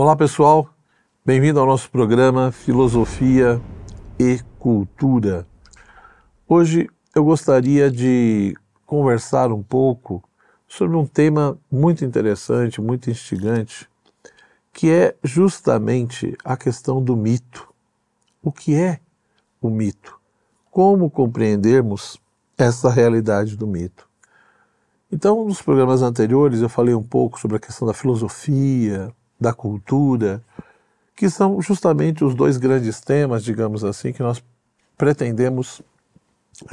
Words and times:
Olá 0.00 0.14
pessoal, 0.14 0.70
bem-vindo 1.26 1.58
ao 1.58 1.66
nosso 1.66 1.90
programa 1.90 2.52
Filosofia 2.52 3.60
e 4.16 4.38
Cultura. 4.56 5.44
Hoje 6.46 6.88
eu 7.12 7.24
gostaria 7.24 7.90
de 7.90 8.54
conversar 8.86 9.50
um 9.50 9.60
pouco 9.60 10.22
sobre 10.68 10.96
um 10.96 11.04
tema 11.04 11.58
muito 11.68 12.04
interessante, 12.04 12.80
muito 12.80 13.10
instigante, 13.10 13.90
que 14.72 14.88
é 14.88 15.16
justamente 15.24 16.38
a 16.44 16.56
questão 16.56 17.02
do 17.02 17.16
mito. 17.16 17.68
O 18.40 18.52
que 18.52 18.76
é 18.76 19.00
o 19.60 19.68
mito? 19.68 20.16
Como 20.70 21.10
compreendermos 21.10 22.20
essa 22.56 22.88
realidade 22.88 23.56
do 23.56 23.66
mito? 23.66 24.08
Então, 25.10 25.44
nos 25.44 25.60
programas 25.60 26.02
anteriores 26.02 26.60
eu 26.60 26.68
falei 26.68 26.94
um 26.94 27.02
pouco 27.02 27.40
sobre 27.40 27.56
a 27.56 27.60
questão 27.60 27.88
da 27.88 27.92
filosofia, 27.92 29.12
da 29.40 29.52
cultura, 29.52 30.42
que 31.14 31.28
são 31.28 31.60
justamente 31.60 32.24
os 32.24 32.34
dois 32.34 32.56
grandes 32.56 33.00
temas, 33.00 33.42
digamos 33.42 33.84
assim, 33.84 34.12
que 34.12 34.22
nós 34.22 34.42
pretendemos 34.96 35.82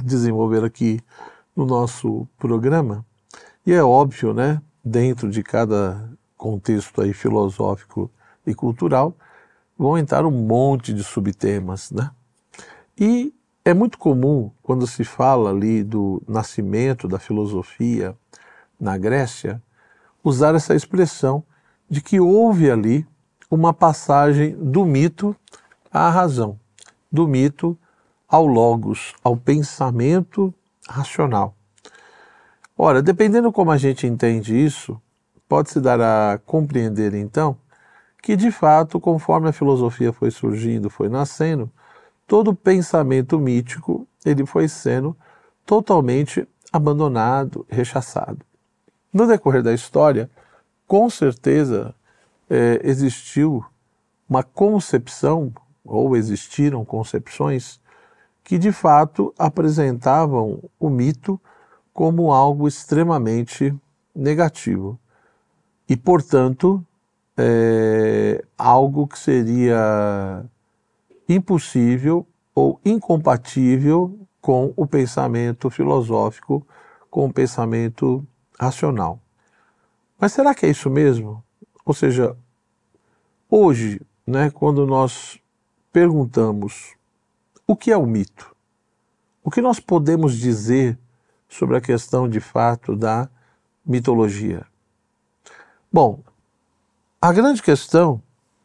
desenvolver 0.04 0.64
aqui 0.64 1.00
no 1.56 1.66
nosso 1.66 2.28
programa. 2.38 3.06
E 3.66 3.74
é 3.74 3.84
óbvio, 3.84 4.34
né, 4.34 4.62
dentro 4.84 5.30
de 5.30 5.42
cada 5.42 6.10
contexto 6.38 7.02
aí 7.02 7.14
filosófico 7.14 8.12
e 8.46 8.54
cultural, 8.54 9.16
vão 9.78 9.98
entrar 9.98 10.26
um 10.26 10.32
monte 10.32 10.94
de 10.94 11.04
subtemas, 11.04 11.92
né? 11.92 12.12
E 12.98 13.34
é 13.64 13.74
muito 13.74 13.98
comum 13.98 14.52
quando 14.62 14.86
se 14.86 15.04
fala 15.04 15.50
ali 15.50 15.84
do 15.84 16.22
nascimento 16.28 17.08
da 17.08 17.18
filosofia 17.18 18.16
na 18.80 18.98
Grécia, 18.98 19.62
usar 20.24 20.56
essa 20.56 20.76
expressão 20.76 21.44
de 21.90 22.02
que 22.02 22.20
houve 22.20 22.70
ali 22.70 23.06
uma 23.50 23.74
passagem 23.74 24.56
do 24.56 24.86
mito 24.86 25.36
à 25.92 26.10
razão, 26.10 26.60
do 27.12 27.28
mito 27.28 27.78
ao 28.28 28.46
logos, 28.46 29.14
ao 29.24 29.38
pensamento 29.38 30.54
racional. 30.88 31.56
Ora, 32.78 33.02
dependendo 33.02 33.52
como 33.52 33.72
a 33.72 33.78
gente 33.78 34.06
entende 34.06 34.56
isso, 34.56 35.00
pode-se 35.48 35.80
dar 35.80 36.02
a 36.02 36.38
compreender 36.40 37.14
então 37.14 37.58
que 38.22 38.36
de 38.36 38.50
fato, 38.50 39.00
conforme 39.00 39.50
a 39.50 39.54
filosofia 39.54 40.12
foi 40.12 40.32
surgindo, 40.32 40.90
foi 40.90 41.08
nascendo, 41.08 41.72
todo 42.26 42.56
pensamento 42.56 43.40
mítico 43.40 44.08
ele 44.26 44.46
foi 44.48 44.68
sendo 44.68 45.16
totalmente 45.64 46.48
abandonado, 46.74 47.66
rechaçado. 47.70 48.40
No 49.14 49.28
decorrer 49.28 49.62
da 49.62 49.74
história, 49.74 50.30
com 50.88 51.10
certeza 51.10 51.94
é, 52.50 52.80
existiu 52.84 53.64
uma 54.28 54.44
concepção, 54.44 55.54
ou 55.84 56.16
existiram 56.16 56.84
concepções, 56.84 57.80
que 58.44 58.58
de 58.58 58.72
fato 58.72 59.34
apresentavam 59.38 60.64
o 60.80 60.90
mito 60.90 61.40
como 61.94 62.32
algo 62.32 62.68
extremamente 62.68 63.74
negativo 64.16 65.00
e, 65.88 65.96
portanto, 65.96 66.86
é, 67.38 68.44
algo 68.58 69.08
que 69.08 69.18
seria 69.18 70.46
impossível 71.28 72.26
ou 72.54 72.80
incompatível 72.86 74.18
com 74.40 74.74
o 74.76 74.86
pensamento 74.86 75.70
filosófico, 75.70 76.66
com 77.10 77.26
o 77.26 77.34
pensamento 77.34 78.26
racional. 78.60 79.20
Mas 80.20 80.34
será 80.34 80.56
que 80.56 80.66
é 80.66 80.70
isso 80.70 80.90
mesmo? 80.90 81.44
Ou 81.86 81.94
seja, 81.94 82.36
hoje, 83.50 84.02
né, 84.26 84.50
quando 84.50 84.86
nós 84.86 85.40
perguntamos 85.92 86.94
o 87.68 87.76
que 87.76 87.92
é 87.92 87.98
o 87.98 88.06
mito, 88.06 88.56
o 89.44 89.52
que 89.52 89.62
nós 89.62 89.80
podemos 89.80 90.38
dizer 90.38 90.98
sobre 91.48 91.78
a 91.78 91.82
questão 91.82 92.28
de 92.28 92.40
fato 92.40 92.96
da 92.96 93.30
mitologia? 93.86 94.66
Bom, 95.92 96.20
a 97.22 97.32
grande 97.32 97.62
questão 97.62 98.22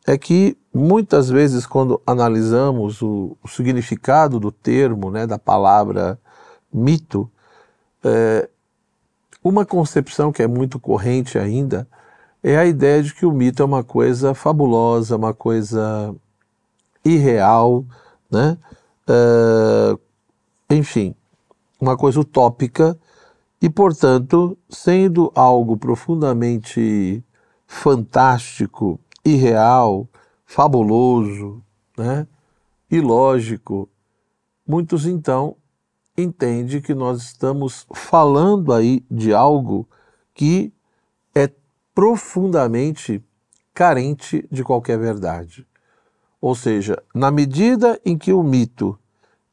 é 0.06 0.16
que 0.16 0.56
muitas 0.72 1.28
vezes, 1.28 1.66
quando 1.66 2.00
analisamos 2.06 3.02
o, 3.02 3.36
o 3.42 3.48
significado 3.48 4.40
do 4.40 4.50
termo, 4.50 5.10
né, 5.10 5.26
da 5.26 5.38
palavra 5.38 6.18
mito, 6.72 7.30
é, 8.02 8.48
uma 9.42 9.64
concepção 9.64 10.32
que 10.32 10.42
é 10.42 10.46
muito 10.46 10.78
corrente 10.78 11.38
ainda 11.38 11.88
é 12.42 12.56
a 12.56 12.66
ideia 12.66 13.02
de 13.02 13.14
que 13.14 13.26
o 13.26 13.32
mito 13.32 13.62
é 13.62 13.66
uma 13.66 13.84
coisa 13.84 14.34
fabulosa, 14.34 15.16
uma 15.16 15.34
coisa 15.34 16.14
irreal, 17.04 17.84
né? 18.30 18.56
Uh, 19.08 19.98
enfim, 20.70 21.14
uma 21.80 21.96
coisa 21.96 22.20
utópica 22.20 22.98
e, 23.60 23.68
portanto, 23.68 24.56
sendo 24.68 25.30
algo 25.34 25.76
profundamente 25.76 27.22
fantástico, 27.66 28.98
irreal, 29.24 30.08
fabuloso, 30.46 31.62
né? 31.96 32.26
ilógico, 32.90 33.88
muitos 34.66 35.06
então 35.06 35.56
entende 36.22 36.80
que 36.80 36.94
nós 36.94 37.22
estamos 37.22 37.86
falando 37.94 38.72
aí 38.72 39.04
de 39.10 39.32
algo 39.32 39.88
que 40.34 40.72
é 41.34 41.50
profundamente 41.94 43.22
carente 43.74 44.46
de 44.50 44.62
qualquer 44.62 44.98
verdade. 44.98 45.66
Ou 46.40 46.54
seja, 46.54 47.02
na 47.14 47.30
medida 47.30 48.00
em 48.04 48.16
que 48.16 48.32
o 48.32 48.42
mito 48.42 48.98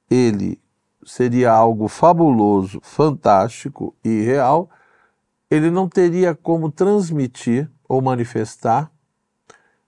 ele 0.09 0.59
seria 1.05 1.51
algo 1.51 1.87
fabuloso, 1.87 2.79
fantástico 2.81 3.95
e 4.03 4.21
real, 4.21 4.69
ele 5.49 5.71
não 5.71 5.87
teria 5.87 6.35
como 6.35 6.71
transmitir 6.71 7.69
ou 7.87 8.01
manifestar 8.01 8.91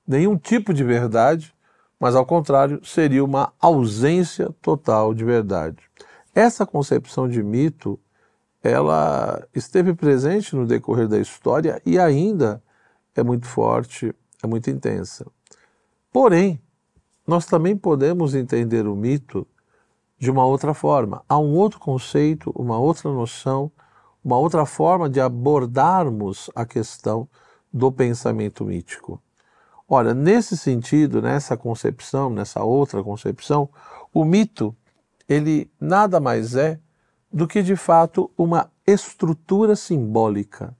nenhum 0.08 0.38
tipo 0.38 0.74
de 0.74 0.84
verdade, 0.84 1.54
mas 2.00 2.16
ao 2.16 2.26
contrário, 2.26 2.80
seria 2.84 3.24
uma 3.24 3.54
ausência 3.60 4.50
total 4.62 5.14
de 5.14 5.24
verdade. 5.26 5.78
Essa 6.34 6.66
concepção 6.66 7.28
de 7.28 7.42
mito, 7.42 8.00
ela 8.64 9.48
esteve 9.54 9.94
presente 9.94 10.56
no 10.56 10.66
decorrer 10.66 11.08
da 11.08 11.18
história 11.18 11.82
e 11.86 11.98
ainda 11.98 12.62
é 13.16 13.24
muito 13.24 13.48
forte, 13.48 14.14
é 14.44 14.48
muito 14.48 14.70
intensa. 14.70 15.26
Porém, 16.12 16.62
nós 17.26 17.46
também 17.46 17.76
podemos 17.76 18.34
entender 18.34 18.88
o 18.88 18.96
mito 18.96 19.48
de 20.18 20.30
uma 20.30 20.46
outra 20.46 20.74
forma. 20.74 21.24
Há 21.28 21.38
um 21.38 21.56
outro 21.56 21.80
conceito, 21.80 22.52
uma 22.56 22.78
outra 22.78 23.12
noção, 23.12 23.72
uma 24.24 24.38
outra 24.38 24.66
forma 24.66 25.10
de 25.10 25.22
abordarmos 25.22 26.50
a 26.56 26.66
questão 26.66 27.28
do 27.72 27.92
pensamento 27.92 28.66
mítico. 28.66 29.22
Ora, 29.88 30.14
nesse 30.14 30.58
sentido, 30.58 31.22
nessa 31.22 31.56
concepção, 31.56 32.30
nessa 32.30 32.64
outra 32.64 33.04
concepção, 33.04 33.70
o 34.14 34.26
mito 34.26 34.76
ele 35.30 35.72
nada 35.80 36.20
mais 36.20 36.56
é 36.56 36.80
do 37.32 37.48
que 37.48 37.62
de 37.62 37.76
fato 37.76 38.32
uma 38.36 38.72
estrutura 38.86 39.76
simbólica. 39.76 40.76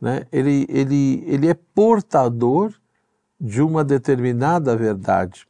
Né? 0.00 0.26
Ele, 0.32 0.66
ele, 0.68 1.24
ele 1.26 1.48
é 1.48 1.54
portador 1.54 2.74
de 3.40 3.62
uma 3.62 3.84
determinada 3.84 4.76
verdade. 4.76 5.46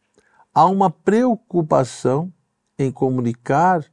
Há 0.54 0.66
uma 0.66 0.90
preocupação 0.90 2.30
em 2.78 2.92
comunicar 2.92 3.84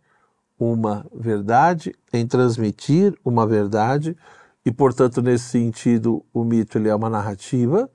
uma 0.59 1.05
verdade, 1.13 1.95
em 2.11 2.27
transmitir 2.27 3.17
uma 3.23 3.47
verdade, 3.47 4.17
e 4.65 4.71
portanto, 4.71 5.21
nesse 5.21 5.45
sentido, 5.45 6.25
o 6.33 6.43
mito 6.43 6.77
ele 6.77 6.89
é 6.89 6.95
uma 6.95 7.09
narrativa, 7.09 7.89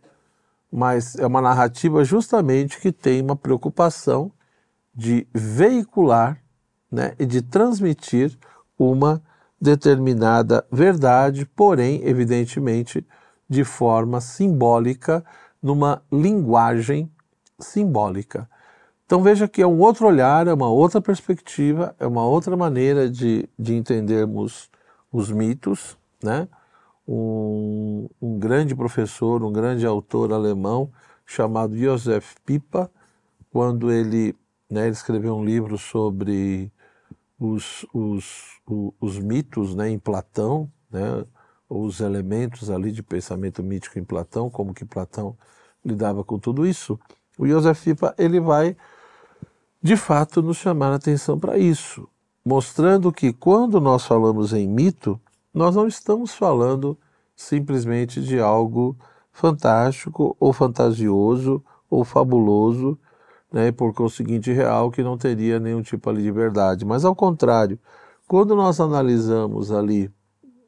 mas 0.70 1.16
é 1.16 1.26
uma 1.26 1.40
narrativa 1.40 2.04
justamente 2.04 2.78
que 2.80 2.92
tem 2.92 3.20
uma 3.20 3.34
preocupação 3.34 4.30
de 4.94 5.26
veicular 5.32 6.38
né, 6.90 7.14
e 7.18 7.26
de 7.26 7.42
transmitir 7.42 8.36
uma 8.78 9.22
determinada 9.60 10.64
verdade, 10.70 11.44
porém, 11.44 12.00
evidentemente, 12.04 13.06
de 13.48 13.64
forma 13.64 14.20
simbólica, 14.20 15.24
numa 15.62 16.02
linguagem 16.10 17.10
simbólica. 17.58 18.48
Então 19.04 19.22
veja 19.22 19.48
que 19.48 19.60
é 19.60 19.66
um 19.66 19.80
outro 19.80 20.06
olhar, 20.06 20.46
é 20.46 20.54
uma 20.54 20.70
outra 20.70 21.00
perspectiva, 21.00 21.94
é 21.98 22.06
uma 22.06 22.24
outra 22.24 22.56
maneira 22.56 23.10
de, 23.10 23.48
de 23.58 23.74
entendermos 23.74 24.70
os 25.12 25.30
mitos. 25.30 25.98
Né? 26.22 26.48
Um, 27.06 28.08
um 28.22 28.38
grande 28.38 28.74
professor, 28.74 29.42
um 29.42 29.52
grande 29.52 29.84
autor 29.84 30.32
alemão 30.32 30.90
chamado 31.26 31.76
Josef 31.76 32.36
Pipa, 32.46 32.90
quando 33.52 33.90
ele 33.90 34.34
né, 34.70 34.82
ele 34.82 34.92
escreveu 34.92 35.36
um 35.36 35.44
livro 35.44 35.76
sobre 35.76 36.70
os, 37.38 37.84
os, 37.92 38.60
os, 38.66 38.92
os 39.00 39.18
mitos 39.18 39.74
né, 39.74 39.90
em 39.90 39.98
Platão, 39.98 40.70
né, 40.90 41.24
os 41.68 42.00
elementos 42.00 42.70
ali 42.70 42.92
de 42.92 43.02
pensamento 43.02 43.62
mítico 43.62 43.98
em 43.98 44.04
Platão, 44.04 44.48
como 44.50 44.74
que 44.74 44.84
Platão 44.84 45.36
lidava 45.84 46.22
com 46.22 46.38
tudo 46.38 46.66
isso, 46.66 46.98
o 47.38 47.46
Joseph 47.46 47.78
Fipa 47.78 48.14
ele 48.18 48.38
vai 48.38 48.76
de 49.82 49.96
fato 49.96 50.42
nos 50.42 50.58
chamar 50.58 50.92
a 50.92 50.96
atenção 50.96 51.38
para 51.38 51.56
isso, 51.58 52.06
mostrando 52.44 53.12
que 53.12 53.32
quando 53.32 53.80
nós 53.80 54.04
falamos 54.04 54.52
em 54.52 54.68
mito, 54.68 55.18
nós 55.52 55.74
não 55.74 55.86
estamos 55.86 56.34
falando 56.34 56.98
simplesmente 57.34 58.20
de 58.20 58.38
algo 58.38 58.96
fantástico 59.32 60.36
ou 60.38 60.52
fantasioso 60.52 61.64
ou 61.88 62.04
fabuloso, 62.04 62.98
né, 63.52 63.72
por 63.72 63.92
conseguinte 63.92 64.52
real 64.52 64.90
que 64.90 65.02
não 65.02 65.18
teria 65.18 65.58
nenhum 65.58 65.82
tipo 65.82 66.08
ali 66.08 66.22
de 66.22 66.30
verdade. 66.30 66.84
Mas 66.84 67.04
ao 67.04 67.14
contrário, 67.14 67.78
quando 68.26 68.54
nós 68.54 68.80
analisamos 68.80 69.72
ali 69.72 70.10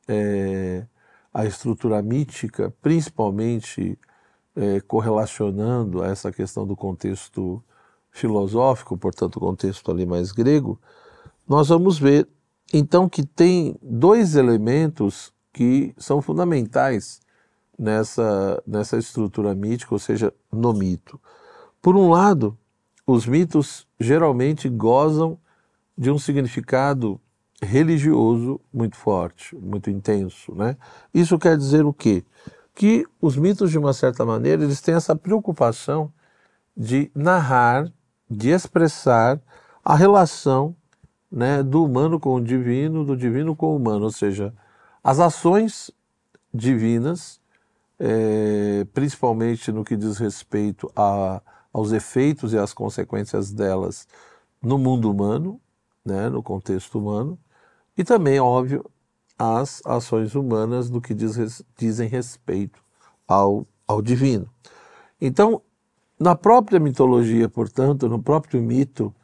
é, 0.09 0.85
a 1.33 1.45
estrutura 1.47 2.03
mítica, 2.03 2.73
principalmente 2.83 3.99
é, 4.57 4.81
correlacionando 4.81 6.03
a 6.03 6.09
essa 6.09 6.31
questão 6.33 6.67
do 6.67 6.77
contexto 6.77 7.63
filosófico, 8.11 8.97
portanto, 8.99 9.37
o 9.37 9.41
contexto 9.41 9.91
ali 9.91 10.05
mais 10.05 10.33
grego, 10.33 10.79
nós 11.49 11.69
vamos 11.69 11.99
ver 11.99 12.29
então 12.73 13.09
que 13.09 13.25
tem 13.25 13.77
dois 13.83 14.35
elementos 14.35 15.33
que 15.53 15.95
são 15.99 16.23
fundamentais 16.23 17.21
nessa, 17.79 18.63
nessa 18.67 18.97
estrutura 18.97 19.55
mítica, 19.55 19.95
ou 19.95 19.99
seja, 19.99 20.33
no 20.51 20.73
mito. 20.73 21.21
Por 21.81 21.97
um 21.97 22.09
lado, 22.11 22.57
os 23.07 23.27
mitos 23.27 23.87
geralmente 23.99 24.69
gozam 24.69 25.39
de 25.97 26.11
um 26.11 26.19
significado 26.19 27.21
religioso 27.63 28.61
muito 28.73 28.97
forte, 28.97 29.55
muito 29.57 29.89
intenso, 29.91 30.55
né? 30.55 30.77
Isso 31.15 31.39
quer 31.39 31.57
dizer 31.57 31.85
o 31.85 31.93
quê? 31.93 32.25
Que 32.75 33.07
os 33.21 33.37
mitos, 33.37 33.71
de 33.71 33.79
uma 33.79 33.93
certa 33.93 34.25
maneira, 34.25 34.65
eles 34.65 34.81
têm 34.81 34.95
essa 34.95 35.15
preocupação 35.15 36.13
de 36.77 37.11
narrar, 37.15 37.93
de 38.29 38.49
expressar 38.51 39.41
a 39.85 39.95
relação 39.95 40.75
né, 41.31 41.63
do 41.63 41.85
humano 41.85 42.19
com 42.19 42.35
o 42.35 42.41
divino, 42.41 43.05
do 43.05 43.17
divino 43.17 43.55
com 43.55 43.67
o 43.67 43.77
humano, 43.77 44.05
ou 44.05 44.13
seja, 44.13 44.53
as 45.03 45.19
ações 45.21 45.91
divinas, 46.53 47.41
é, 47.99 48.87
principalmente 48.93 49.71
no 49.71 49.85
que 49.85 49.97
diz 49.97 50.19
respeito 50.19 50.91
a, 50.97 51.41
aos 51.73 51.93
efeitos 51.93 52.53
e 52.53 52.59
às 52.59 52.73
consequências 52.73 53.53
delas 53.53 54.07
no 54.63 54.79
mundo 54.79 55.11
humano, 55.11 55.61
né, 56.05 56.29
no 56.29 56.43
contexto 56.43 56.99
humano, 56.99 57.39
e 57.97 58.05
também, 58.05 58.39
óbvio, 58.39 58.85
as 59.39 59.81
ações 59.85 60.35
humanas 60.35 60.89
no 60.91 61.01
que 61.01 61.15
diz, 61.15 61.65
dizem 61.77 62.09
respeito 62.09 62.83
ao, 63.27 63.67
ao 63.87 64.01
divino. 64.01 64.49
Então, 65.21 65.63
na 66.19 66.35
própria 66.35 66.79
mitologia, 66.79 67.49
portanto, 67.49 68.09
no 68.09 68.23
próprio 68.23 68.61
mito, 68.63 69.15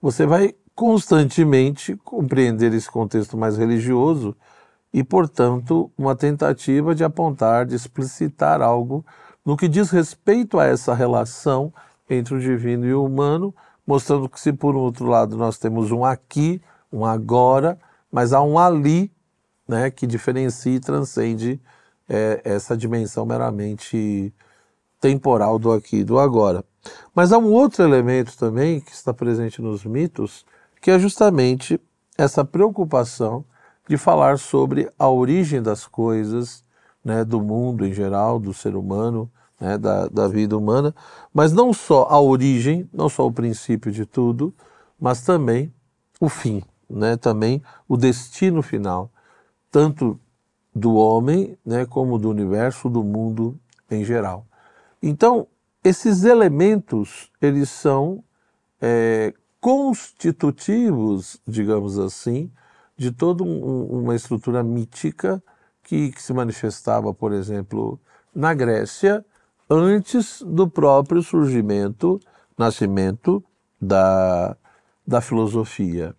você 0.00 0.26
vai 0.26 0.54
constantemente 0.74 1.96
compreender 1.96 2.72
esse 2.74 2.90
contexto 2.90 3.36
mais 3.36 3.56
religioso 3.56 4.36
e, 4.92 5.02
portanto, 5.02 5.90
uma 5.96 6.14
tentativa 6.14 6.94
de 6.94 7.04
apontar, 7.04 7.66
de 7.66 7.74
explicitar 7.74 8.62
algo 8.62 9.04
no 9.44 9.56
que 9.56 9.68
diz 9.68 9.90
respeito 9.90 10.58
a 10.58 10.64
essa 10.64 10.94
relação 10.94 11.72
entre 12.08 12.34
o 12.34 12.40
divino 12.40 12.86
e 12.86 12.94
o 12.94 13.04
humano, 13.04 13.54
mostrando 13.86 14.28
que, 14.28 14.40
se 14.40 14.52
por 14.52 14.74
um 14.74 14.80
outro 14.80 15.06
lado 15.06 15.36
nós 15.36 15.58
temos 15.58 15.90
um 15.90 16.04
aqui, 16.04 16.60
um 16.92 17.04
agora, 17.04 17.78
mas 18.10 18.32
há 18.32 18.42
um 18.42 18.58
ali 18.58 19.10
né, 19.66 19.90
que 19.90 20.06
diferencia 20.06 20.74
e 20.74 20.80
transcende 20.80 21.60
é, 22.08 22.40
essa 22.44 22.76
dimensão 22.76 23.26
meramente 23.26 24.32
temporal 25.00 25.58
do 25.58 25.72
aqui 25.72 25.98
e 25.98 26.04
do 26.04 26.18
agora. 26.18 26.64
Mas 27.14 27.32
há 27.32 27.38
um 27.38 27.52
outro 27.52 27.82
elemento 27.82 28.36
também 28.36 28.80
que 28.80 28.92
está 28.92 29.12
presente 29.12 29.60
nos 29.60 29.84
mitos, 29.84 30.44
que 30.80 30.90
é 30.90 30.98
justamente 30.98 31.80
essa 32.16 32.44
preocupação 32.44 33.44
de 33.88 33.96
falar 33.96 34.38
sobre 34.38 34.90
a 34.98 35.08
origem 35.08 35.62
das 35.62 35.86
coisas, 35.86 36.64
né, 37.04 37.24
do 37.24 37.40
mundo 37.40 37.86
em 37.86 37.92
geral, 37.92 38.38
do 38.38 38.52
ser 38.52 38.74
humano, 38.74 39.30
né, 39.60 39.78
da, 39.78 40.08
da 40.08 40.28
vida 40.28 40.56
humana, 40.56 40.94
mas 41.32 41.52
não 41.52 41.72
só 41.72 42.06
a 42.10 42.20
origem, 42.20 42.88
não 42.92 43.08
só 43.08 43.26
o 43.26 43.32
princípio 43.32 43.90
de 43.90 44.04
tudo, 44.04 44.54
mas 45.00 45.22
também 45.22 45.72
o 46.20 46.28
fim 46.28 46.62
né, 46.88 47.16
também 47.16 47.62
o 47.88 47.96
destino 47.96 48.62
final, 48.62 49.10
tanto 49.70 50.18
do 50.74 50.94
homem 50.94 51.58
né, 51.64 51.84
como 51.86 52.18
do 52.18 52.30
universo, 52.30 52.88
do 52.88 53.02
mundo 53.02 53.58
em 53.90 54.04
geral. 54.04 54.46
Então, 55.02 55.46
esses 55.82 56.24
elementos, 56.24 57.30
eles 57.40 57.68
são 57.68 58.22
é, 58.80 59.32
constitutivos, 59.60 61.40
digamos 61.46 61.98
assim, 61.98 62.50
de 62.96 63.10
toda 63.10 63.42
um, 63.44 64.02
uma 64.02 64.14
estrutura 64.14 64.62
mítica 64.62 65.42
que, 65.82 66.10
que 66.12 66.22
se 66.22 66.32
manifestava, 66.32 67.12
por 67.14 67.32
exemplo, 67.32 68.00
na 68.34 68.52
Grécia, 68.54 69.24
antes 69.68 70.42
do 70.42 70.68
próprio 70.68 71.22
surgimento, 71.22 72.20
nascimento 72.56 73.44
da, 73.80 74.56
da 75.06 75.20
filosofia. 75.20 76.14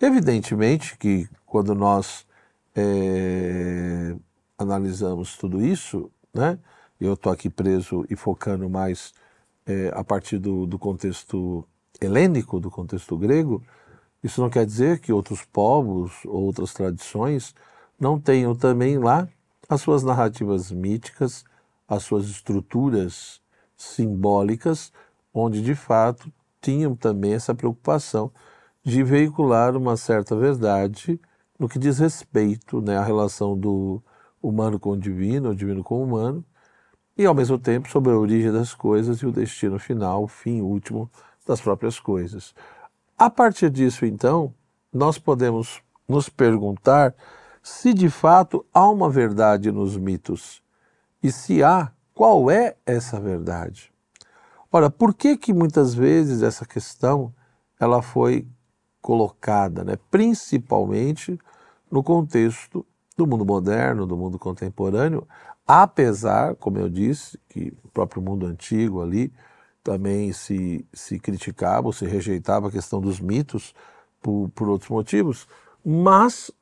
Evidentemente 0.00 0.96
que 0.96 1.28
quando 1.44 1.74
nós 1.74 2.26
é, 2.74 4.14
analisamos 4.58 5.36
tudo 5.36 5.64
isso, 5.64 6.10
né, 6.32 6.58
eu 7.00 7.14
estou 7.14 7.32
aqui 7.32 7.50
preso 7.50 8.04
e 8.08 8.16
focando 8.16 8.68
mais 8.68 9.12
é, 9.66 9.90
a 9.94 10.04
partir 10.04 10.38
do, 10.38 10.66
do 10.66 10.78
contexto 10.78 11.66
helênico, 12.00 12.60
do 12.60 12.70
contexto 12.70 13.16
grego, 13.16 13.62
isso 14.22 14.40
não 14.40 14.50
quer 14.50 14.66
dizer 14.66 15.00
que 15.00 15.12
outros 15.12 15.44
povos, 15.44 16.12
outras 16.24 16.72
tradições, 16.72 17.54
não 17.98 18.20
tenham 18.20 18.54
também 18.54 18.98
lá 18.98 19.28
as 19.68 19.80
suas 19.80 20.02
narrativas 20.02 20.70
míticas, 20.70 21.44
as 21.88 22.02
suas 22.02 22.26
estruturas 22.26 23.40
simbólicas, 23.76 24.92
onde 25.32 25.62
de 25.62 25.74
fato 25.74 26.32
tinham 26.60 26.96
também 26.96 27.34
essa 27.34 27.54
preocupação 27.54 28.32
de 28.82 29.02
veicular 29.02 29.76
uma 29.76 29.96
certa 29.96 30.34
verdade 30.36 31.20
no 31.58 31.68
que 31.68 31.78
diz 31.78 31.98
respeito 31.98 32.80
né, 32.80 32.96
à 32.96 33.02
relação 33.02 33.56
do 33.56 34.02
humano 34.42 34.78
com 34.78 34.90
o 34.90 34.96
divino, 34.96 35.50
o 35.50 35.54
divino 35.54 35.82
com 35.82 35.98
o 35.98 36.04
humano, 36.04 36.44
e 37.16 37.24
ao 37.24 37.34
mesmo 37.34 37.58
tempo 37.58 37.88
sobre 37.88 38.12
a 38.12 38.16
origem 38.16 38.52
das 38.52 38.74
coisas 38.74 39.18
e 39.18 39.26
o 39.26 39.32
destino 39.32 39.78
final, 39.78 40.24
o 40.24 40.28
fim 40.28 40.60
último 40.60 41.10
das 41.46 41.60
próprias 41.60 41.98
coisas. 41.98 42.54
A 43.16 43.30
partir 43.30 43.70
disso, 43.70 44.04
então, 44.04 44.52
nós 44.92 45.18
podemos 45.18 45.80
nos 46.06 46.28
perguntar 46.28 47.14
se 47.62 47.94
de 47.94 48.10
fato 48.10 48.64
há 48.72 48.88
uma 48.88 49.08
verdade 49.08 49.72
nos 49.72 49.96
mitos 49.96 50.62
e 51.26 51.32
se 51.32 51.62
há, 51.62 51.90
qual 52.14 52.50
é 52.50 52.76
essa 52.86 53.18
verdade? 53.18 53.92
Ora, 54.70 54.88
por 54.88 55.12
que 55.12 55.36
que 55.36 55.52
muitas 55.52 55.92
vezes 55.92 56.40
essa 56.40 56.64
questão 56.64 57.34
ela 57.80 58.00
foi 58.00 58.46
colocada, 59.02 59.82
né, 59.82 59.98
principalmente 60.10 61.38
no 61.90 62.02
contexto 62.02 62.86
do 63.16 63.26
mundo 63.26 63.44
moderno, 63.44 64.06
do 64.06 64.16
mundo 64.16 64.38
contemporâneo, 64.38 65.26
apesar, 65.66 66.54
como 66.54 66.78
eu 66.78 66.88
disse, 66.88 67.38
que 67.48 67.72
o 67.82 67.88
próprio 67.88 68.22
mundo 68.22 68.46
antigo 68.46 69.02
ali 69.02 69.32
também 69.82 70.32
se, 70.32 70.86
se 70.92 71.18
criticava 71.18 71.88
ou 71.88 71.92
se 71.92 72.06
rejeitava 72.06 72.68
a 72.68 72.70
questão 72.70 73.00
dos 73.00 73.18
mitos 73.18 73.74
por, 74.22 74.48
por 74.54 74.68
outros 74.68 74.90
motivos, 74.90 75.48
mas 75.84 76.52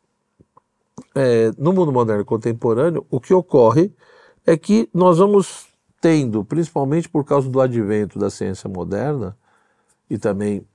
é, 1.14 1.50
no 1.59 1.73
mundo 1.73 1.92
moderno 1.92 2.25
contemporâneo, 2.25 3.06
o 3.11 3.21
que 3.21 3.35
ocorre 3.35 3.94
é 4.47 4.57
que 4.57 4.89
nós 4.93 5.19
vamos 5.19 5.67
tendo, 6.01 6.45
principalmente 6.45 7.09
por 7.09 7.25
causa 7.25 7.49
do 7.49 7.61
advento 7.61 8.19
da 8.19 8.29
ciência 8.29 8.69
moderna 8.69 9.37
e 10.09 10.19
também 10.19 10.67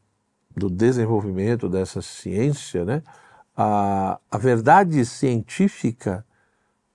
do 0.56 0.70
desenvolvimento 0.70 1.70
dessa 1.70 2.02
ciência, 2.02 2.84
né, 2.84 3.04
a, 3.56 4.20
a 4.32 4.38
verdade 4.38 5.06
científica 5.06 6.26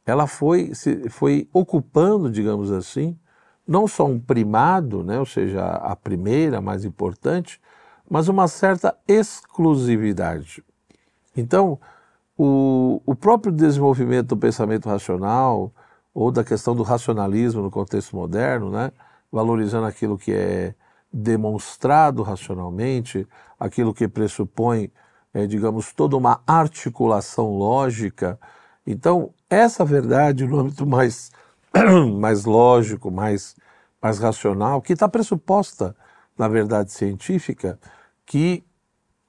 ela 0.05 0.27
foi, 0.27 0.75
se, 0.75 1.09
foi 1.09 1.49
ocupando, 1.53 2.31
digamos 2.31 2.71
assim, 2.71 3.17
não 3.67 3.87
só 3.87 4.07
um 4.07 4.19
primado, 4.19 5.03
né, 5.03 5.19
ou 5.19 5.25
seja, 5.25 5.65
a 5.65 5.97
primeira, 5.97 6.61
mais 6.61 6.85
importante, 6.85 7.61
mas 8.11 8.29
uma 8.29 8.49
certa 8.49 8.95
exclusividade. 9.09 10.63
Então, 11.37 11.79
o, 12.37 13.01
o 13.07 13.15
próprio 13.15 13.53
desenvolvimento 13.53 14.29
do 14.29 14.37
pensamento 14.37 14.89
racional, 14.89 15.73
ou 16.15 16.31
da 16.31 16.45
questão 16.45 16.75
do 16.77 16.85
racionalismo 16.85 17.61
no 17.61 17.71
contexto 17.71 18.15
moderno, 18.15 18.71
né, 18.71 18.93
valorizando 19.31 19.87
aquilo 19.87 20.17
que 20.17 20.33
é 20.33 20.75
demonstrado 21.13 22.23
racionalmente, 22.23 23.27
aquilo 23.59 23.93
que 23.93 24.07
pressupõe, 24.07 24.91
é, 25.33 25.47
digamos, 25.47 25.93
toda 25.93 26.17
uma 26.17 26.41
articulação 26.47 27.57
lógica. 27.57 28.39
Então, 28.87 29.35
essa 29.51 29.85
verdade, 29.85 30.47
no 30.47 30.61
âmbito 30.61 30.87
mais, 30.87 31.33
mais 32.19 32.45
lógico, 32.45 33.11
mais, 33.11 33.57
mais 34.01 34.19
racional, 34.19 34.81
que 34.81 34.93
está 34.93 35.09
pressuposta 35.09 35.97
na 36.37 36.49
verdade 36.49 36.93
científica, 36.93 37.79
que 38.27 38.65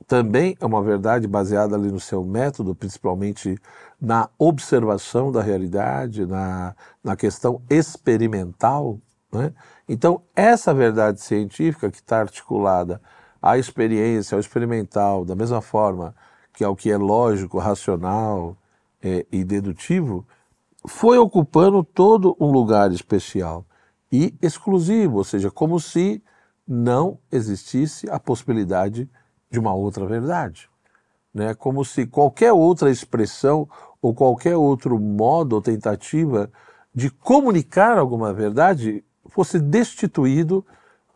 também 0.08 0.56
é 0.60 0.66
uma 0.66 0.82
verdade 0.82 1.28
baseada 1.28 1.76
ali 1.76 1.92
no 1.92 2.00
seu 2.00 2.24
método, 2.24 2.76
principalmente 2.76 3.58
na 4.00 4.30
observação 4.38 5.32
da 5.32 5.42
realidade, 5.42 6.26
na, 6.26 6.76
na 7.04 7.16
questão 7.16 7.62
experimental. 7.70 9.00
Né? 9.32 9.54
Então, 9.88 10.22
essa 10.36 10.74
verdade 10.74 11.22
científica 11.22 11.90
que 11.90 11.98
está 11.98 12.20
articulada 12.20 13.02
à 13.42 13.58
experiência, 13.58 14.36
ao 14.36 14.40
experimental, 14.40 15.26
da 15.26 15.36
mesma 15.36 15.62
forma 15.62 16.16
que 16.54 16.64
ao 16.64 16.76
que 16.76 16.92
é 16.92 16.98
lógico, 16.98 17.58
racional 17.58 18.56
é, 19.02 19.26
e 19.32 19.44
dedutivo, 19.44 20.26
foi 20.88 21.18
ocupando 21.18 21.84
todo 21.84 22.36
um 22.40 22.52
lugar 22.52 22.92
especial 22.92 23.66
e 24.12 24.34
exclusivo, 24.42 25.18
ou 25.18 25.24
seja, 25.24 25.50
como 25.50 25.80
se 25.80 26.24
não 26.68 27.20
existisse 27.32 28.10
a 28.10 28.20
possibilidade 28.20 29.04
de 29.04 29.25
uma 29.52 29.74
outra 29.74 30.06
verdade. 30.06 30.70
Né? 31.34 31.54
Como 31.54 31.84
se 31.84 32.06
qualquer 32.06 32.54
outra 32.54 32.90
expressão 32.90 33.68
ou 34.02 34.14
qualquer 34.14 34.56
outro 34.56 35.00
modo 35.00 35.54
ou 35.54 35.62
tentativa 35.62 36.50
de 36.94 37.10
comunicar 37.10 37.98
alguma 37.98 38.34
verdade 38.34 39.04
fosse 39.28 39.60
destituído 39.60 40.66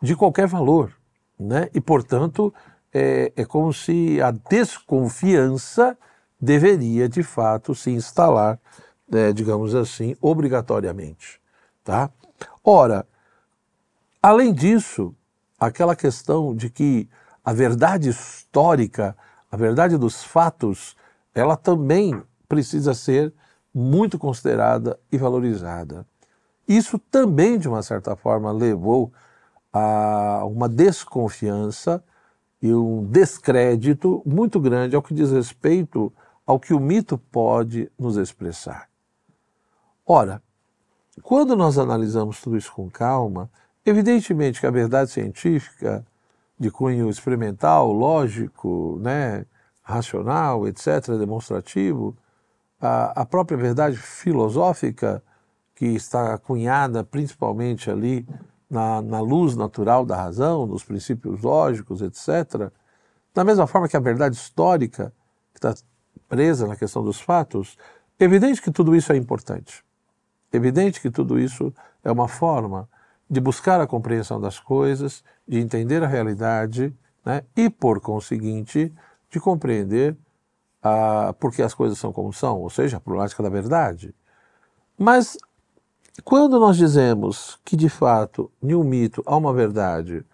de 0.01 0.15
qualquer 0.15 0.47
valor. 0.47 0.91
Né? 1.39 1.69
E, 1.73 1.79
portanto, 1.79 2.53
é, 2.93 3.31
é 3.35 3.45
como 3.45 3.73
se 3.73 4.21
a 4.21 4.31
desconfiança 4.31 5.97
deveria, 6.39 7.07
de 7.07 7.23
fato, 7.23 7.75
se 7.75 7.91
instalar, 7.91 8.59
é, 9.11 9.31
digamos 9.31 9.75
assim, 9.75 10.15
obrigatoriamente. 10.21 11.39
Tá? 11.83 12.09
Ora, 12.63 13.05
além 14.21 14.53
disso, 14.53 15.15
aquela 15.59 15.95
questão 15.95 16.55
de 16.55 16.69
que 16.69 17.09
a 17.49 17.53
verdade 17.53 18.09
histórica, 18.09 19.17
a 19.51 19.57
verdade 19.57 19.97
dos 19.97 20.23
fatos, 20.23 20.95
ela 21.33 21.57
também 21.57 22.21
precisa 22.47 22.93
ser 22.93 23.33
muito 23.73 24.19
considerada 24.19 24.99
e 25.11 25.17
valorizada. 25.17 26.05
Isso 26.67 26.99
também, 26.99 27.57
de 27.57 27.67
uma 27.67 27.81
certa 27.81 28.15
forma, 28.15 28.51
levou 28.51 29.11
a 29.73 30.43
uma 30.45 30.69
desconfiança 30.69 32.03
e 32.61 32.71
um 32.71 33.03
descrédito 33.03 34.21
muito 34.23 34.59
grande 34.59 34.95
ao 34.95 35.01
que 35.01 35.15
diz 35.15 35.31
respeito 35.31 36.13
ao 36.45 36.59
que 36.59 36.71
o 36.71 36.79
mito 36.79 37.17
pode 37.17 37.91
nos 37.97 38.15
expressar. 38.15 38.87
Ora, 40.05 40.39
quando 41.23 41.55
nós 41.55 41.79
analisamos 41.79 42.41
tudo 42.41 42.57
isso 42.57 42.71
com 42.71 42.91
calma, 42.91 43.49
evidentemente 43.83 44.59
que 44.59 44.67
a 44.67 44.71
verdade 44.71 45.09
científica 45.09 46.05
de 46.59 46.69
cunho 46.69 47.09
experimental, 47.09 47.91
lógico, 47.91 48.99
né, 49.01 49.45
racional, 49.81 50.67
etc., 50.67 51.17
demonstrativo, 51.17 52.15
a, 52.79 53.21
a 53.21 53.25
própria 53.25 53.57
verdade 53.57 53.97
filosófica, 53.97 55.23
que 55.73 55.85
está 55.85 56.37
cunhada 56.37 57.03
principalmente 57.03 57.89
ali 57.89 58.27
na, 58.69 59.01
na 59.01 59.21
luz 59.21 59.55
natural 59.55 60.05
da 60.05 60.15
razão, 60.15 60.65
nos 60.65 60.83
princípios 60.83 61.41
lógicos, 61.41 62.01
etc., 62.01 62.69
da 63.33 63.43
mesma 63.43 63.65
forma 63.65 63.87
que 63.87 63.95
a 63.95 64.01
verdade 64.01 64.35
histórica, 64.35 65.13
que 65.53 65.65
está 65.65 65.73
presa 66.27 66.67
na 66.67 66.75
questão 66.75 67.03
dos 67.03 67.21
fatos, 67.21 67.77
evidente 68.19 68.61
que 68.61 68.71
tudo 68.71 68.95
isso 68.95 69.13
é 69.13 69.15
importante. 69.15 69.83
Evidente 70.51 70.99
que 70.99 71.09
tudo 71.09 71.39
isso 71.39 71.73
é 72.03 72.11
uma 72.11 72.27
forma 72.27 72.89
de 73.29 73.39
buscar 73.39 73.79
a 73.79 73.87
compreensão 73.87 74.41
das 74.41 74.59
coisas, 74.59 75.23
de 75.47 75.59
entender 75.59 76.03
a 76.03 76.07
realidade 76.07 76.93
né, 77.25 77.43
e, 77.55 77.69
por 77.69 78.01
conseguinte, 78.01 78.91
de 79.29 79.39
compreender 79.39 80.17
a, 80.81 81.33
por 81.39 81.53
que 81.53 81.61
as 81.61 81.73
coisas 81.73 81.99
são 81.99 82.11
como 82.11 82.33
são, 82.33 82.59
ou 82.59 82.69
seja, 82.69 82.97
a 82.97 82.99
problemática 82.99 83.43
da 83.43 83.49
verdade. 83.49 84.15
Mas 84.97 85.37
quando 86.23 86.59
nós 86.59 86.75
dizemos 86.75 87.59
que, 87.63 87.75
de 87.75 87.89
fato, 87.89 88.51
em 88.61 88.73
um 88.73 88.83
mito 88.83 89.21
há 89.25 89.35
uma 89.37 89.53
verdade, 89.53 90.25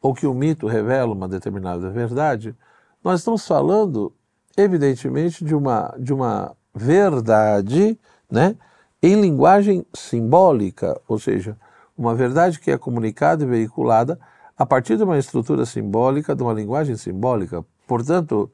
ou 0.00 0.14
que 0.14 0.26
o 0.26 0.34
mito 0.34 0.66
revela 0.66 1.12
uma 1.12 1.28
determinada 1.28 1.90
verdade, 1.90 2.56
nós 3.02 3.20
estamos 3.20 3.46
falando, 3.46 4.12
evidentemente, 4.56 5.44
de 5.44 5.54
uma, 5.54 5.94
de 5.98 6.12
uma 6.12 6.56
verdade 6.74 7.98
né, 8.30 8.56
em 9.02 9.20
linguagem 9.20 9.84
simbólica, 9.94 11.00
ou 11.06 11.18
seja, 11.18 11.56
uma 11.98 12.14
verdade 12.14 12.60
que 12.60 12.70
é 12.70 12.78
comunicada 12.78 13.42
e 13.42 13.46
veiculada 13.46 14.18
a 14.56 14.64
partir 14.64 14.96
de 14.96 15.02
uma 15.02 15.18
estrutura 15.18 15.66
simbólica, 15.66 16.34
de 16.34 16.42
uma 16.42 16.52
linguagem 16.52 16.96
simbólica. 16.96 17.64
Portanto, 17.86 18.50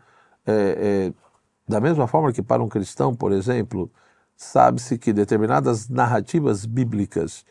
é, 0.47 1.11
é, 1.11 1.13
da 1.69 1.79
mesma 1.79 2.07
forma 2.07 2.33
que 2.33 2.43
para 2.43 2.63
um 2.63 2.69
cristão, 2.69 3.15
por 3.15 3.33
exemplo, 3.33 3.91
sabe-se 4.35 4.97
que 4.97 5.13
determinadas 5.13 5.89
narrativas 5.89 6.65
bíblicas, 6.65 7.45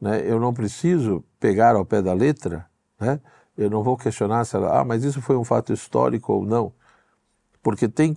né, 0.00 0.22
eu 0.24 0.40
não 0.40 0.52
preciso 0.52 1.24
pegar 1.38 1.76
ao 1.76 1.84
pé 1.84 2.02
da 2.02 2.12
letra, 2.12 2.66
né, 3.00 3.20
eu 3.56 3.70
não 3.70 3.82
vou 3.82 3.96
questionar 3.96 4.44
se 4.44 4.56
ela, 4.56 4.80
ah, 4.80 4.84
mas 4.84 5.04
isso 5.04 5.22
foi 5.22 5.36
um 5.36 5.44
fato 5.44 5.72
histórico 5.72 6.32
ou 6.32 6.44
não, 6.44 6.72
porque 7.62 7.88
tem, 7.88 8.14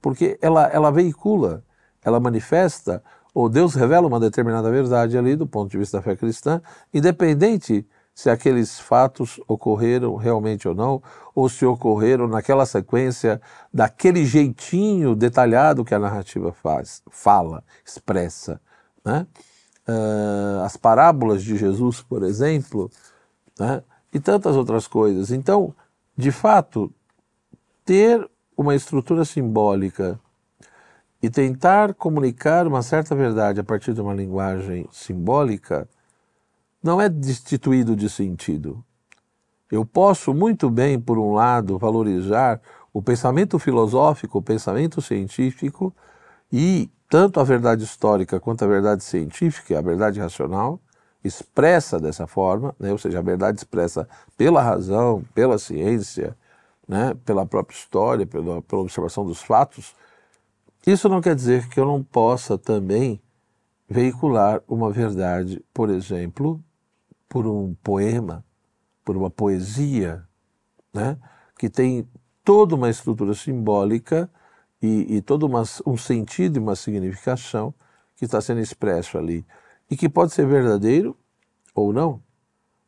porque 0.00 0.38
ela, 0.40 0.66
ela 0.66 0.90
veicula, 0.90 1.64
ela 2.02 2.20
manifesta 2.20 3.02
ou 3.34 3.48
Deus 3.48 3.74
revela 3.74 4.06
uma 4.06 4.20
determinada 4.20 4.70
verdade 4.70 5.18
ali 5.18 5.34
do 5.34 5.46
ponto 5.46 5.70
de 5.70 5.76
vista 5.76 5.98
da 5.98 6.02
fé 6.02 6.14
cristã, 6.14 6.62
independente 6.92 7.84
se 8.14 8.30
aqueles 8.30 8.78
fatos 8.78 9.40
ocorreram 9.48 10.14
realmente 10.14 10.68
ou 10.68 10.74
não, 10.74 11.02
ou 11.34 11.48
se 11.48 11.66
ocorreram 11.66 12.28
naquela 12.28 12.64
sequência, 12.64 13.42
daquele 13.72 14.24
jeitinho 14.24 15.16
detalhado 15.16 15.84
que 15.84 15.94
a 15.94 15.98
narrativa 15.98 16.52
faz, 16.52 17.02
fala, 17.10 17.64
expressa. 17.84 18.60
Né? 19.04 19.26
Uh, 19.88 20.62
as 20.62 20.76
parábolas 20.76 21.42
de 21.42 21.56
Jesus, 21.56 22.00
por 22.02 22.22
exemplo, 22.22 22.88
né? 23.58 23.82
e 24.12 24.20
tantas 24.20 24.54
outras 24.54 24.86
coisas. 24.86 25.32
Então, 25.32 25.74
de 26.16 26.30
fato, 26.30 26.92
ter 27.84 28.30
uma 28.56 28.76
estrutura 28.76 29.24
simbólica 29.24 30.20
e 31.24 31.30
tentar 31.30 31.94
comunicar 31.94 32.66
uma 32.66 32.82
certa 32.82 33.14
verdade 33.14 33.58
a 33.58 33.64
partir 33.64 33.94
de 33.94 34.00
uma 34.02 34.12
linguagem 34.12 34.86
simbólica 34.92 35.88
não 36.82 37.00
é 37.00 37.08
destituído 37.08 37.96
de 37.96 38.10
sentido. 38.10 38.84
Eu 39.72 39.86
posso 39.86 40.34
muito 40.34 40.68
bem, 40.68 41.00
por 41.00 41.16
um 41.18 41.32
lado, 41.32 41.78
valorizar 41.78 42.60
o 42.92 43.00
pensamento 43.00 43.58
filosófico, 43.58 44.36
o 44.36 44.42
pensamento 44.42 45.00
científico 45.00 45.94
e 46.52 46.90
tanto 47.08 47.40
a 47.40 47.42
verdade 47.42 47.84
histórica 47.84 48.38
quanto 48.38 48.62
a 48.62 48.68
verdade 48.68 49.02
científica, 49.02 49.78
a 49.78 49.80
verdade 49.80 50.20
racional, 50.20 50.78
expressa 51.24 51.98
dessa 51.98 52.26
forma, 52.26 52.76
né? 52.78 52.92
ou 52.92 52.98
seja, 52.98 53.20
a 53.20 53.22
verdade 53.22 53.56
expressa 53.56 54.06
pela 54.36 54.60
razão, 54.60 55.24
pela 55.34 55.56
ciência, 55.56 56.36
né? 56.86 57.16
pela 57.24 57.46
própria 57.46 57.74
história, 57.74 58.26
pela, 58.26 58.60
pela 58.60 58.82
observação 58.82 59.24
dos 59.24 59.40
fatos, 59.40 59.94
isso 60.86 61.08
não 61.08 61.20
quer 61.20 61.34
dizer 61.34 61.68
que 61.68 61.80
eu 61.80 61.86
não 61.86 62.02
possa 62.02 62.58
também 62.58 63.20
veicular 63.88 64.62
uma 64.68 64.90
verdade, 64.90 65.64
por 65.72 65.88
exemplo, 65.88 66.62
por 67.28 67.46
um 67.46 67.74
poema, 67.82 68.44
por 69.04 69.16
uma 69.16 69.30
poesia, 69.30 70.26
né? 70.92 71.18
que 71.58 71.70
tem 71.70 72.06
toda 72.44 72.74
uma 72.74 72.90
estrutura 72.90 73.32
simbólica 73.34 74.30
e, 74.82 75.16
e 75.16 75.22
todo 75.22 75.44
uma, 75.46 75.62
um 75.86 75.96
sentido 75.96 76.56
e 76.56 76.60
uma 76.60 76.76
significação 76.76 77.72
que 78.16 78.26
está 78.26 78.40
sendo 78.40 78.60
expresso 78.60 79.16
ali. 79.16 79.44
E 79.90 79.96
que 79.96 80.08
pode 80.08 80.32
ser 80.32 80.46
verdadeiro 80.46 81.16
ou 81.74 81.92
não. 81.92 82.22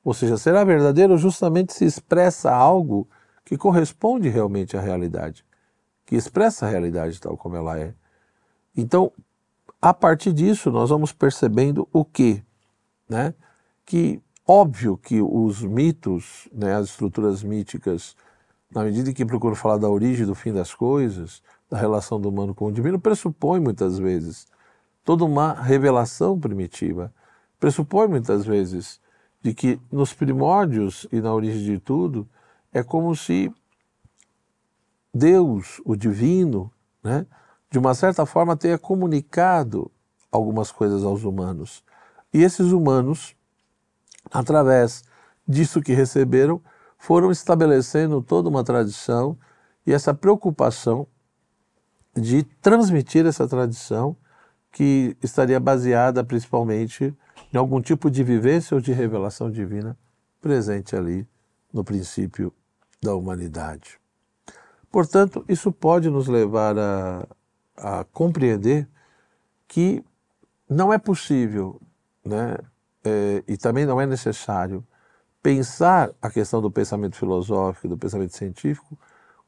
Ou 0.04 0.12
seja, 0.12 0.36
será 0.36 0.64
verdadeiro 0.64 1.16
justamente 1.16 1.72
se 1.72 1.84
expressa 1.84 2.52
algo 2.52 3.08
que 3.44 3.56
corresponde 3.56 4.28
realmente 4.28 4.76
à 4.76 4.80
realidade 4.80 5.46
que 6.06 6.14
expressa 6.14 6.64
a 6.64 6.70
realidade 6.70 7.20
tal 7.20 7.36
como 7.36 7.56
ela 7.56 7.78
é. 7.78 7.92
Então, 8.74 9.12
a 9.82 9.92
partir 9.92 10.32
disso, 10.32 10.70
nós 10.70 10.88
vamos 10.88 11.12
percebendo 11.12 11.88
o 11.92 12.04
quê? 12.04 12.42
Né? 13.08 13.34
Que 13.84 14.22
óbvio 14.46 14.96
que 14.96 15.20
os 15.20 15.62
mitos, 15.62 16.48
né, 16.52 16.74
as 16.74 16.90
estruturas 16.90 17.42
míticas, 17.42 18.16
na 18.72 18.84
medida 18.84 19.12
que 19.12 19.24
procuram 19.24 19.56
falar 19.56 19.78
da 19.78 19.88
origem 19.88 20.24
do 20.24 20.34
fim 20.34 20.52
das 20.52 20.72
coisas, 20.72 21.42
da 21.68 21.76
relação 21.76 22.20
do 22.20 22.28
humano 22.28 22.54
com 22.54 22.66
o 22.66 22.72
divino, 22.72 23.00
pressupõe 23.00 23.58
muitas 23.58 23.98
vezes 23.98 24.46
toda 25.04 25.24
uma 25.24 25.52
revelação 25.52 26.38
primitiva. 26.38 27.12
Pressupõe 27.58 28.06
muitas 28.06 28.44
vezes 28.44 29.00
de 29.42 29.54
que 29.54 29.80
nos 29.90 30.12
primórdios 30.12 31.06
e 31.10 31.20
na 31.20 31.32
origem 31.32 31.64
de 31.64 31.78
tudo 31.78 32.28
é 32.72 32.82
como 32.82 33.14
se 33.16 33.52
Deus, 35.16 35.80
o 35.84 35.96
divino, 35.96 36.70
né, 37.02 37.26
de 37.70 37.78
uma 37.78 37.94
certa 37.94 38.24
forma 38.26 38.56
tenha 38.56 38.78
comunicado 38.78 39.90
algumas 40.30 40.70
coisas 40.70 41.02
aos 41.02 41.24
humanos. 41.24 41.82
E 42.32 42.42
esses 42.42 42.72
humanos 42.72 43.36
através 44.30 45.04
disso 45.46 45.80
que 45.80 45.92
receberam, 45.92 46.60
foram 46.98 47.30
estabelecendo 47.30 48.22
toda 48.22 48.48
uma 48.48 48.64
tradição 48.64 49.38
e 49.86 49.92
essa 49.92 50.12
preocupação 50.12 51.06
de 52.14 52.42
transmitir 52.60 53.26
essa 53.26 53.46
tradição 53.46 54.16
que 54.72 55.16
estaria 55.22 55.60
baseada 55.60 56.24
principalmente 56.24 57.14
em 57.52 57.56
algum 57.56 57.80
tipo 57.80 58.10
de 58.10 58.22
vivência 58.22 58.74
ou 58.74 58.80
de 58.80 58.92
revelação 58.92 59.50
divina 59.50 59.96
presente 60.40 60.96
ali 60.96 61.26
no 61.72 61.84
princípio 61.84 62.52
da 63.02 63.14
humanidade. 63.14 63.98
Portanto, 64.90 65.44
isso 65.48 65.70
pode 65.70 66.08
nos 66.08 66.26
levar 66.28 66.78
a, 66.78 67.26
a 67.76 68.04
compreender 68.04 68.88
que 69.68 70.04
não 70.68 70.92
é 70.92 70.98
possível, 70.98 71.80
né, 72.24 72.56
é, 73.04 73.42
e 73.46 73.56
também 73.56 73.86
não 73.86 74.00
é 74.00 74.06
necessário, 74.06 74.84
pensar 75.42 76.10
a 76.20 76.30
questão 76.30 76.60
do 76.60 76.70
pensamento 76.70 77.16
filosófico, 77.16 77.88
do 77.88 77.96
pensamento 77.96 78.36
científico, 78.36 78.98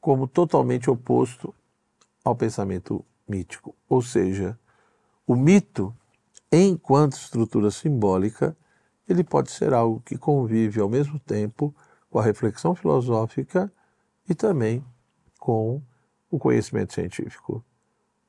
como 0.01 0.29
totalmente 0.29 0.89
oposto 0.89 1.53
ao 2.25 2.37
pensamento 2.37 3.05
mítico. 3.27 3.75
Ou 3.89 4.01
seja, 4.01 4.59
o 5.27 5.35
mito, 5.35 5.95
enquanto 6.53 7.15
estrutura 7.15 7.71
simbólica, 7.71 8.57
ele 9.09 9.25
pode 9.25 9.51
ser 9.51 9.73
algo 9.73 10.01
que 10.05 10.17
convive 10.17 10.81
ao 10.81 10.89
mesmo 10.89 11.19
tempo 11.19 11.75
com 12.11 12.19
a 12.19 12.23
reflexão 12.23 12.75
filosófica 12.75 13.73
e 14.29 14.35
também 14.35 14.85
com 15.49 15.81
o 16.31 16.39
conhecimento 16.39 16.93
científico. 16.93 17.65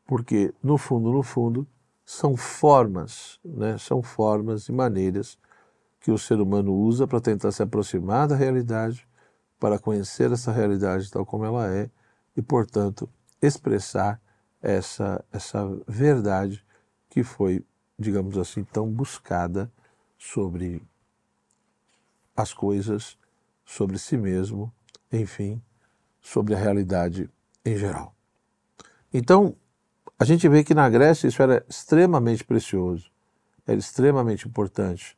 Porque, 0.08 0.54
no 0.64 0.78
fundo, 0.78 1.12
no 1.12 1.22
fundo, 1.22 1.68
são 2.06 2.38
formas, 2.38 3.38
né? 3.44 3.78
são 3.78 4.02
formas 4.02 4.70
e 4.70 4.72
maneiras 4.72 5.38
que 6.00 6.12
o 6.12 6.18
ser 6.18 6.40
humano 6.40 6.74
usa 6.74 7.06
para 7.06 7.20
tentar 7.20 7.52
se 7.52 7.62
aproximar 7.62 8.26
da 8.26 8.38
realidade, 8.38 9.06
para 9.60 9.78
conhecer 9.78 10.32
essa 10.32 10.50
realidade 10.50 11.12
tal 11.12 11.26
como 11.26 11.44
ela 11.44 11.68
é 11.68 11.90
e, 12.38 12.42
portanto, 12.42 13.10
expressar 13.42 14.22
essa, 14.62 15.22
essa 15.30 15.68
verdade 15.86 16.66
que 17.10 17.22
foi, 17.22 17.66
digamos 18.00 18.38
assim, 18.38 18.64
tão 18.64 18.90
buscada 18.90 19.70
sobre 20.18 20.82
as 22.34 22.54
coisas, 22.54 23.18
sobre 23.66 24.00
si 24.00 24.16
mesmo, 24.16 24.74
enfim, 25.12 25.62
sobre 26.30 26.54
a 26.54 26.58
realidade 26.58 27.28
em 27.66 27.76
geral. 27.76 28.14
Então, 29.12 29.56
a 30.18 30.24
gente 30.24 30.48
vê 30.48 30.64
que 30.64 30.76
na 30.76 30.88
Grécia 30.88 31.28
isso 31.28 31.42
era 31.42 31.66
extremamente 31.68 32.44
precioso, 32.44 33.10
era 33.66 33.80
extremamente 33.80 34.48
importante. 34.48 35.18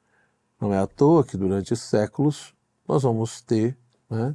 Não 0.60 0.74
é 0.74 0.78
à 0.78 0.88
toa 0.88 1.26
que 1.26 1.36
durante 1.36 1.76
séculos 1.76 2.56
nós 2.88 3.04
vamos 3.04 3.42
ter 3.42 3.78
né, 4.10 4.34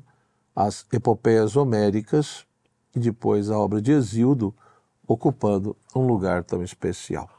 as 0.55 0.87
epopeias 0.93 1.57
homéricas 1.57 2.47
e 2.95 3.01
depois 3.01 3.51
a 3.51 3.59
obra 3.59 3.81
de 3.81 3.93
Exildo 3.93 4.55
ocupando 5.07 5.75
um 5.95 6.07
lugar 6.07 6.45
tão 6.45 6.63
especial. 6.63 7.31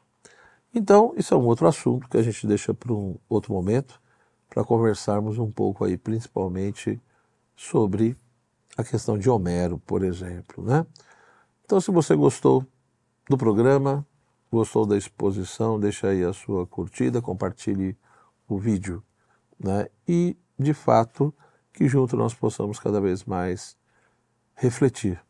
Então, 0.73 1.13
isso 1.15 1.35
é 1.35 1.37
um 1.37 1.45
outro 1.45 1.67
assunto 1.67 2.09
que 2.09 2.17
a 2.17 2.23
gente 2.23 2.47
deixa 2.47 2.73
para 2.73 2.91
um 2.91 3.15
outro 3.29 3.53
momento, 3.53 4.01
para 4.49 4.63
conversarmos 4.63 5.37
um 5.37 5.51
pouco 5.51 5.85
aí, 5.85 5.95
principalmente 5.95 6.99
sobre 7.55 8.17
a 8.77 8.83
questão 8.83 9.17
de 9.17 9.29
Homero, 9.29 9.79
por 9.79 10.03
exemplo. 10.03 10.63
Né? 10.63 10.85
Então, 11.65 11.81
se 11.81 11.89
você 11.89 12.15
gostou 12.15 12.65
do 13.27 13.37
programa, 13.37 14.05
gostou 14.51 14.85
da 14.85 14.95
exposição, 14.95 15.79
deixa 15.79 16.09
aí 16.09 16.23
a 16.23 16.31
sua 16.31 16.67
curtida, 16.67 17.21
compartilhe 17.21 17.97
o 18.47 18.57
vídeo. 18.57 19.03
Né? 19.59 19.87
E, 20.07 20.37
de 20.57 20.73
fato, 20.73 21.33
que 21.73 21.87
junto 21.87 22.15
nós 22.15 22.33
possamos 22.33 22.79
cada 22.79 23.01
vez 23.01 23.25
mais 23.25 23.75
refletir 24.55 25.21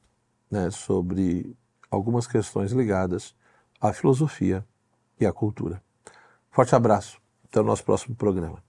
né, 0.51 0.69
sobre 0.69 1.55
algumas 1.89 2.27
questões 2.27 2.71
ligadas 2.71 3.35
à 3.79 3.91
filosofia 3.93 4.65
e 5.19 5.25
à 5.25 5.33
cultura. 5.33 5.81
Forte 6.51 6.75
abraço, 6.75 7.19
até 7.45 7.59
o 7.59 7.63
nosso 7.63 7.83
próximo 7.83 8.15
programa. 8.15 8.66